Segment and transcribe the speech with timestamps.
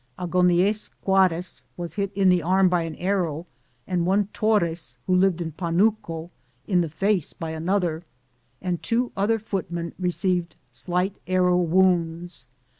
[0.17, 3.45] Agoniez Quarez was hit in the arm by an arrow,
[3.85, 6.31] and one Torres, who lived in Panuco,
[6.65, 8.01] in the face by another,
[8.63, 12.47] and two other footmen received slight arrow wounds.